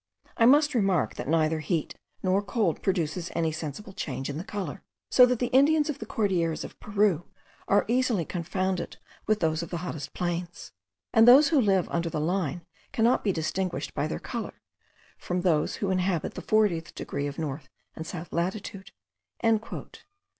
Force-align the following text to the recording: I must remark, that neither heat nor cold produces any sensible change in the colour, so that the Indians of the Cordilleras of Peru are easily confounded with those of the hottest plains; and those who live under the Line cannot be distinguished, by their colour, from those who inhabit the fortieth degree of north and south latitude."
I 0.35 0.47
must 0.47 0.73
remark, 0.73 1.13
that 1.13 1.27
neither 1.27 1.59
heat 1.59 1.93
nor 2.23 2.41
cold 2.41 2.81
produces 2.81 3.29
any 3.35 3.51
sensible 3.51 3.93
change 3.93 4.31
in 4.31 4.39
the 4.39 4.43
colour, 4.43 4.81
so 5.11 5.27
that 5.27 5.37
the 5.37 5.53
Indians 5.53 5.91
of 5.91 5.99
the 5.99 6.07
Cordilleras 6.07 6.63
of 6.63 6.79
Peru 6.79 7.27
are 7.67 7.85
easily 7.87 8.25
confounded 8.25 8.97
with 9.27 9.41
those 9.41 9.61
of 9.61 9.69
the 9.69 9.77
hottest 9.85 10.15
plains; 10.15 10.71
and 11.13 11.27
those 11.27 11.49
who 11.49 11.61
live 11.61 11.87
under 11.89 12.09
the 12.09 12.19
Line 12.19 12.65
cannot 12.91 13.23
be 13.23 13.31
distinguished, 13.31 13.93
by 13.93 14.07
their 14.07 14.17
colour, 14.17 14.59
from 15.19 15.41
those 15.41 15.75
who 15.75 15.91
inhabit 15.91 16.33
the 16.33 16.41
fortieth 16.41 16.95
degree 16.95 17.27
of 17.27 17.37
north 17.37 17.69
and 17.95 18.07
south 18.07 18.33
latitude." 18.33 18.91